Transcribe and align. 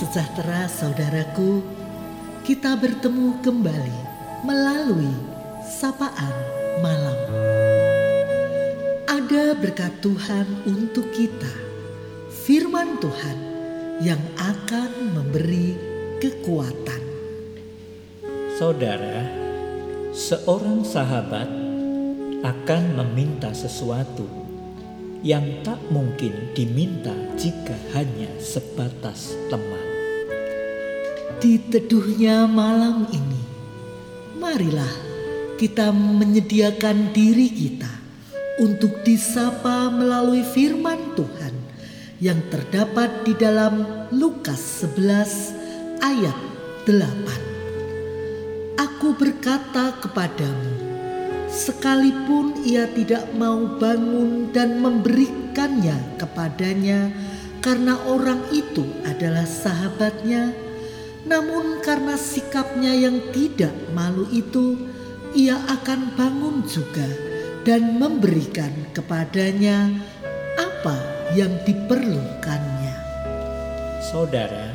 sejahtera 0.00 0.64
saudaraku, 0.64 1.60
kita 2.40 2.72
bertemu 2.72 3.36
kembali 3.44 4.00
melalui 4.48 5.12
sapaan 5.60 6.32
malam. 6.80 7.20
Ada 9.04 9.52
berkat 9.60 9.92
Tuhan 10.00 10.64
untuk 10.64 11.04
kita, 11.12 11.52
firman 12.32 12.96
Tuhan 12.96 13.38
yang 14.00 14.24
akan 14.40 15.20
memberi 15.20 15.76
kekuatan. 16.16 17.02
Saudara, 18.56 19.28
seorang 20.16 20.80
sahabat 20.80 21.48
akan 22.40 22.82
meminta 23.04 23.52
sesuatu 23.52 24.24
yang 25.20 25.60
tak 25.60 25.76
mungkin 25.92 26.56
diminta 26.56 27.12
jika 27.36 27.76
hanya 27.92 28.32
sebatas 28.40 29.36
teman. 29.52 29.89
Di 31.40 31.56
teduhnya 31.56 32.44
malam 32.44 33.08
ini, 33.16 33.40
marilah 34.36 34.92
kita 35.56 35.88
menyediakan 35.88 37.16
diri 37.16 37.48
kita 37.48 37.88
untuk 38.60 39.00
disapa 39.08 39.88
melalui 39.88 40.44
firman 40.44 41.16
Tuhan 41.16 41.56
yang 42.20 42.44
terdapat 42.52 43.24
di 43.24 43.32
dalam 43.40 43.88
Lukas 44.12 44.84
11 44.84 46.04
ayat 46.04 46.36
8. 46.84 48.76
Aku 48.76 49.16
berkata 49.16 49.96
kepadamu, 49.96 50.76
sekalipun 51.48 52.68
ia 52.68 52.84
tidak 52.92 53.24
mau 53.32 53.80
bangun 53.80 54.52
dan 54.52 54.76
memberikannya 54.76 56.20
kepadanya 56.20 57.08
karena 57.64 57.96
orang 58.04 58.44
itu 58.52 58.84
adalah 59.08 59.48
sahabatnya, 59.48 60.52
namun 61.28 61.84
karena 61.84 62.16
sikapnya 62.16 62.96
yang 62.96 63.20
tidak 63.34 63.74
malu 63.92 64.24
itu, 64.32 64.76
ia 65.36 65.60
akan 65.68 66.16
bangun 66.16 66.64
juga 66.64 67.06
dan 67.62 68.00
memberikan 68.00 68.72
kepadanya 68.96 69.92
apa 70.56 70.96
yang 71.36 71.52
diperlukannya. 71.68 72.96
Saudara, 74.00 74.74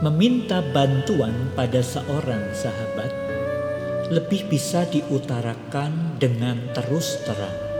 meminta 0.00 0.64
bantuan 0.72 1.52
pada 1.52 1.84
seorang 1.84 2.50
sahabat 2.56 3.12
lebih 4.10 4.50
bisa 4.50 4.82
diutarakan 4.90 6.18
dengan 6.18 6.58
terus 6.74 7.22
terang. 7.22 7.70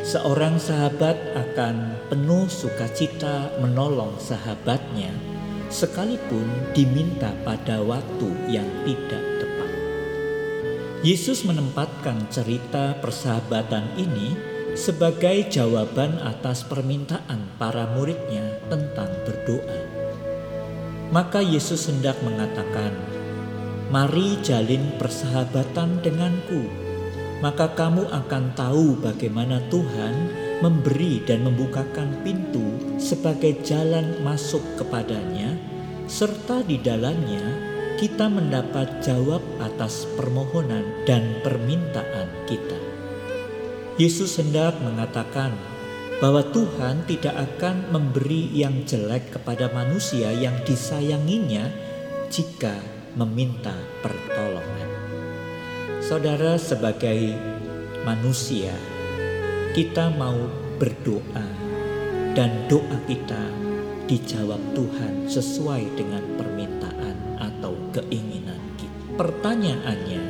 Seorang 0.00 0.56
sahabat 0.56 1.16
akan 1.36 2.08
penuh 2.08 2.48
sukacita 2.48 3.52
menolong 3.60 4.16
sahabatnya, 4.16 5.12
sekalipun 5.68 6.46
diminta 6.72 7.32
pada 7.44 7.80
waktu 7.80 8.28
yang 8.48 8.66
tidak 8.84 9.24
tepat. 9.40 9.70
Yesus 11.04 11.44
menempatkan 11.44 12.28
cerita 12.32 12.96
persahabatan 13.00 13.96
ini 14.00 14.34
sebagai 14.74 15.46
jawaban 15.48 16.18
atas 16.24 16.66
permintaan 16.66 17.46
para 17.60 17.86
muridnya 17.94 18.58
tentang 18.66 19.10
berdoa. 19.22 19.80
Maka 21.14 21.38
Yesus 21.44 21.86
hendak 21.86 22.18
mengatakan, 22.26 22.90
Mari 23.92 24.42
jalin 24.42 24.96
persahabatan 24.98 26.02
denganku, 26.02 26.66
maka 27.38 27.70
kamu 27.76 28.08
akan 28.10 28.44
tahu 28.56 28.98
bagaimana 28.98 29.62
Tuhan 29.70 30.14
memberi 30.62 31.24
dan 31.24 31.42
membukakan 31.42 32.22
pintu 32.22 32.98
sebagai 33.00 33.58
jalan 33.66 34.20
masuk 34.22 34.62
kepadanya, 34.78 35.56
serta 36.06 36.62
di 36.62 36.78
dalamnya 36.78 37.42
kita 37.98 38.26
mendapat 38.26 39.00
jawab 39.00 39.40
atas 39.62 40.04
permohonan 40.18 40.84
dan 41.08 41.40
permintaan 41.46 42.28
kita. 42.44 42.78
Yesus 43.94 44.42
hendak 44.42 44.74
mengatakan 44.82 45.54
bahwa 46.18 46.42
Tuhan 46.50 47.06
tidak 47.06 47.34
akan 47.34 47.94
memberi 47.94 48.50
yang 48.50 48.82
jelek 48.82 49.38
kepada 49.38 49.70
manusia 49.70 50.34
yang 50.34 50.54
disayanginya 50.66 51.70
jika 52.30 52.74
meminta 53.14 53.74
pertolongan. 54.02 54.90
Saudara, 56.02 56.58
sebagai 56.58 57.32
manusia, 58.02 58.74
kita 59.74 60.06
mau 60.14 60.38
berdoa, 60.78 61.46
dan 62.38 62.70
doa 62.70 62.94
kita 63.10 63.42
dijawab 64.06 64.62
Tuhan 64.70 65.26
sesuai 65.26 65.98
dengan 65.98 66.22
permintaan 66.38 67.42
atau 67.42 67.74
keinginan 67.90 68.62
kita. 68.78 69.18
Pertanyaannya, 69.18 70.22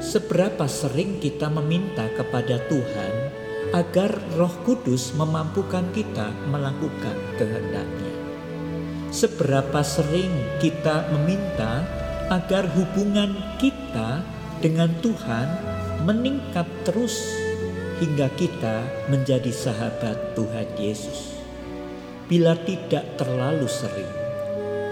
seberapa 0.00 0.64
sering 0.64 1.20
kita 1.20 1.52
meminta 1.52 2.08
kepada 2.16 2.56
Tuhan 2.72 3.12
agar 3.76 4.16
Roh 4.40 4.56
Kudus 4.64 5.12
memampukan 5.20 5.92
kita 5.92 6.32
melakukan 6.48 7.16
kehendaknya? 7.36 8.14
Seberapa 9.12 9.84
sering 9.84 10.32
kita 10.64 11.12
meminta 11.12 11.84
agar 12.32 12.64
hubungan 12.72 13.36
kita 13.60 14.24
dengan 14.64 14.88
Tuhan 15.04 15.48
meningkat 16.08 16.64
terus 16.88 17.51
hingga 18.02 18.26
kita 18.34 18.82
menjadi 19.06 19.54
sahabat 19.54 20.34
Tuhan 20.34 20.66
Yesus. 20.74 21.38
Bila 22.26 22.58
tidak 22.66 23.14
terlalu 23.14 23.70
sering, 23.70 24.10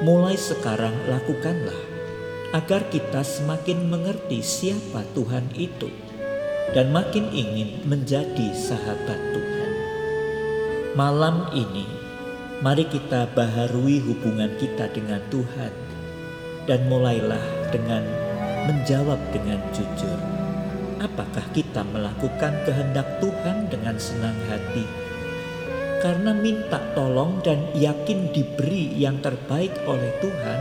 mulai 0.06 0.38
sekarang 0.38 0.94
lakukanlah 1.10 1.74
agar 2.54 2.86
kita 2.86 3.26
semakin 3.26 3.90
mengerti 3.90 4.38
siapa 4.46 5.02
Tuhan 5.18 5.50
itu 5.58 5.90
dan 6.70 6.94
makin 6.94 7.34
ingin 7.34 7.82
menjadi 7.82 8.54
sahabat 8.54 9.18
Tuhan. 9.34 9.70
Malam 10.94 11.50
ini, 11.50 11.90
mari 12.62 12.86
kita 12.86 13.26
baharui 13.34 13.98
hubungan 14.06 14.54
kita 14.54 14.86
dengan 14.94 15.18
Tuhan 15.34 15.74
dan 16.70 16.86
mulailah 16.86 17.74
dengan 17.74 18.06
menjawab 18.70 19.18
dengan 19.34 19.58
jujur. 19.74 20.39
Apakah 21.00 21.48
kita 21.56 21.80
melakukan 21.80 22.60
kehendak 22.68 23.24
Tuhan 23.24 23.72
dengan 23.72 23.96
senang 23.96 24.36
hati? 24.52 24.84
Karena 26.04 26.36
minta 26.36 26.76
tolong 26.92 27.40
dan 27.40 27.72
yakin 27.72 28.28
diberi 28.36 28.92
yang 29.00 29.16
terbaik 29.24 29.72
oleh 29.88 30.12
Tuhan 30.20 30.60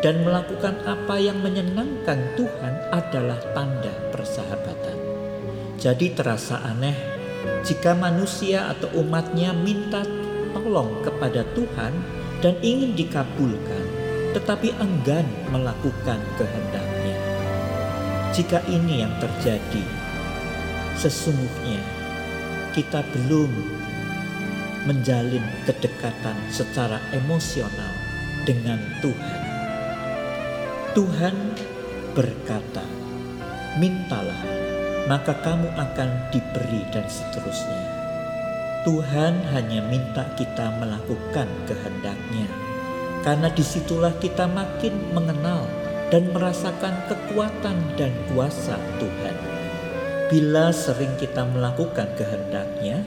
dan 0.00 0.24
melakukan 0.24 0.80
apa 0.88 1.20
yang 1.20 1.44
menyenangkan 1.44 2.24
Tuhan 2.40 2.88
adalah 2.88 3.36
tanda 3.52 3.92
persahabatan. 4.16 4.96
Jadi 5.76 6.16
terasa 6.16 6.56
aneh 6.64 6.96
jika 7.60 7.92
manusia 7.92 8.72
atau 8.72 8.88
umatnya 8.96 9.52
minta 9.52 10.08
tolong 10.56 11.04
kepada 11.04 11.44
Tuhan 11.52 11.92
dan 12.40 12.56
ingin 12.64 12.96
dikabulkan 12.96 13.84
tetapi 14.32 14.72
enggan 14.80 15.28
melakukan 15.52 16.20
kehendaknya. 16.40 16.85
Jika 18.36 18.60
ini 18.68 19.00
yang 19.00 19.16
terjadi, 19.16 19.80
sesungguhnya 21.00 21.80
kita 22.76 23.00
belum 23.16 23.48
menjalin 24.84 25.40
kedekatan 25.64 26.36
secara 26.52 27.00
emosional 27.16 27.96
dengan 28.44 28.76
Tuhan. 29.00 29.40
Tuhan 30.92 31.36
berkata, 32.12 32.84
"Mintalah, 33.80 34.44
maka 35.08 35.32
kamu 35.40 35.72
akan 35.72 36.28
diberi," 36.28 36.84
dan 36.92 37.08
seterusnya. 37.08 37.88
Tuhan 38.84 39.48
hanya 39.56 39.80
minta 39.88 40.28
kita 40.36 40.76
melakukan 40.76 41.48
kehendaknya 41.64 42.52
karena 43.24 43.48
di 43.48 43.64
situlah 43.64 44.12
kita 44.20 44.44
makin 44.44 44.92
mengenal 45.16 45.64
dan 46.10 46.30
merasakan 46.30 46.94
kekuatan 47.10 47.78
dan 47.98 48.12
kuasa 48.30 48.78
Tuhan. 49.02 49.36
Bila 50.26 50.74
sering 50.74 51.14
kita 51.18 51.46
melakukan 51.46 52.10
kehendaknya, 52.18 53.02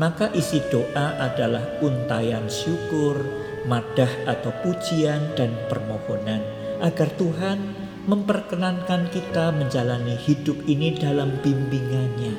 maka 0.00 0.32
isi 0.32 0.60
doa 0.72 1.16
adalah 1.20 1.62
untayan 1.84 2.48
syukur, 2.48 3.20
madah 3.68 4.10
atau 4.28 4.52
pujian 4.64 5.32
dan 5.36 5.52
permohonan 5.68 6.40
agar 6.84 7.08
Tuhan 7.16 7.58
memperkenankan 8.04 9.08
kita 9.08 9.52
menjalani 9.56 10.16
hidup 10.20 10.60
ini 10.68 10.92
dalam 10.96 11.40
bimbingannya. 11.40 12.36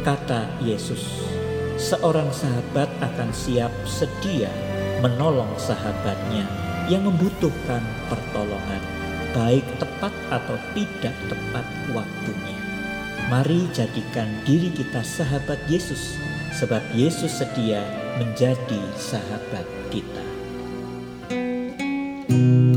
Kata 0.00 0.48
Yesus, 0.64 1.28
seorang 1.76 2.32
sahabat 2.32 2.88
akan 3.04 3.28
siap 3.36 3.72
sedia 3.84 4.48
menolong 5.04 5.52
sahabatnya 5.60 6.69
yang 6.90 7.06
membutuhkan 7.06 7.80
pertolongan, 8.10 8.82
baik 9.30 9.62
tepat 9.78 10.10
atau 10.34 10.58
tidak 10.74 11.14
tepat 11.30 11.62
waktunya. 11.94 12.58
Mari 13.30 13.70
jadikan 13.70 14.26
diri 14.42 14.74
kita 14.74 15.06
sahabat 15.06 15.62
Yesus, 15.70 16.18
sebab 16.58 16.82
Yesus 16.90 17.38
sedia 17.38 17.86
menjadi 18.18 18.82
sahabat 18.98 19.64
kita. 19.94 20.26
thank 22.30 22.66
you 22.66 22.69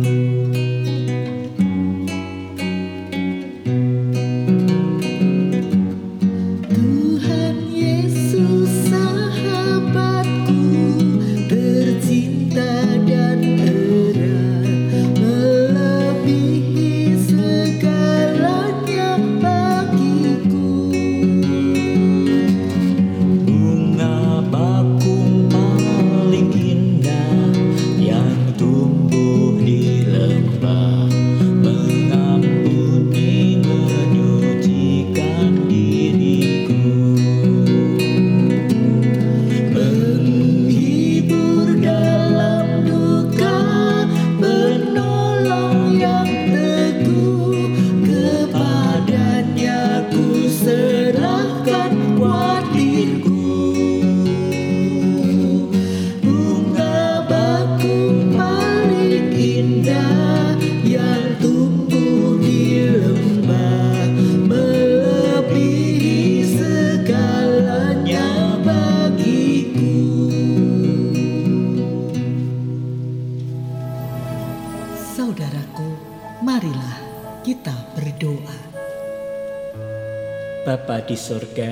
Bapa 80.73 81.05
di 81.05 81.13
sorga, 81.13 81.69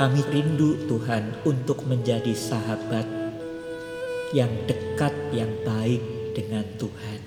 kami 0.00 0.24
rindu 0.32 0.88
Tuhan 0.88 1.44
untuk 1.44 1.84
menjadi 1.84 2.32
sahabat 2.32 3.04
yang 4.32 4.48
dekat, 4.64 5.12
yang 5.28 5.52
baik 5.60 6.00
dengan 6.32 6.64
Tuhan. 6.80 7.20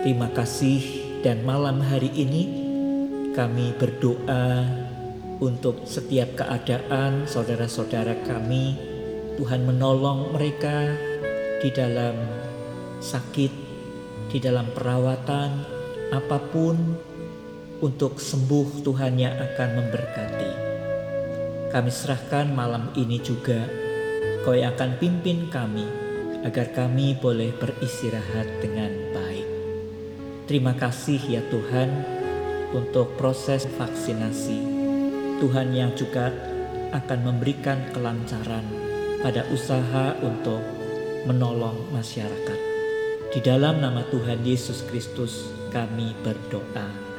Terima 0.00 0.32
kasih 0.32 0.80
dan 1.20 1.44
malam 1.44 1.84
hari 1.84 2.08
ini 2.16 2.48
kami 3.36 3.76
berdoa 3.76 4.64
untuk 5.36 5.84
setiap 5.84 6.40
keadaan 6.40 7.28
saudara-saudara 7.28 8.24
kami. 8.24 8.72
Tuhan 9.36 9.68
menolong 9.68 10.32
mereka 10.32 10.96
di 11.60 11.68
dalam 11.68 12.16
sakit, 13.04 13.52
di 14.32 14.40
dalam 14.40 14.64
perawatan, 14.72 15.50
apa 16.08 16.40
pun 16.48 16.96
untuk 17.80 18.20
sembuh 18.20 18.84
Tuhan 18.84 19.16
yang 19.16 19.36
akan 19.36 19.68
memberkati. 19.80 20.52
Kami 21.70 21.90
serahkan 21.90 22.50
malam 22.52 22.92
ini 22.98 23.18
juga 23.22 23.62
Kau 24.40 24.56
yang 24.56 24.72
akan 24.72 24.96
pimpin 24.96 25.52
kami 25.52 25.84
agar 26.48 26.72
kami 26.72 27.12
boleh 27.20 27.52
beristirahat 27.60 28.48
dengan 28.64 28.88
baik. 29.12 29.48
Terima 30.48 30.72
kasih 30.72 31.20
ya 31.28 31.44
Tuhan 31.52 31.92
untuk 32.72 33.20
proses 33.20 33.68
vaksinasi. 33.76 34.80
Tuhan 35.44 35.76
yang 35.76 35.92
juga 35.92 36.32
akan 36.88 37.20
memberikan 37.20 37.84
kelancaran 37.92 38.64
pada 39.20 39.44
usaha 39.52 40.16
untuk 40.24 40.64
menolong 41.28 41.76
masyarakat. 41.92 42.60
Di 43.30 43.44
dalam 43.44 43.84
nama 43.84 44.08
Tuhan 44.08 44.40
Yesus 44.40 44.88
Kristus 44.88 45.52
kami 45.68 46.16
berdoa. 46.24 47.09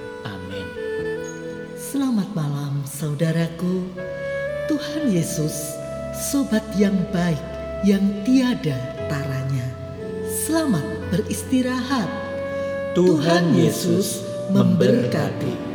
Selamat 1.92 2.32
malam, 2.32 2.88
saudaraku. 2.88 3.84
Tuhan 4.72 5.12
Yesus, 5.12 5.76
sobat 6.16 6.64
yang 6.80 6.96
baik 7.12 7.44
yang 7.84 8.24
tiada 8.24 8.80
taranya. 9.12 9.68
Selamat 10.24 10.88
beristirahat. 11.12 12.08
Tuhan 12.96 13.52
Yesus 13.60 14.24
memberkati. 14.56 15.71